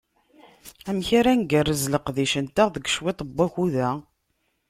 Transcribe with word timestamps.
Amek 0.89 1.09
ara 1.19 1.31
ngerrez 1.39 1.83
leqdic-nteɣ 1.93 2.67
deg 2.71 2.85
cwiṭ 2.95 3.19
n 3.23 3.29
wakud-a? 3.35 3.89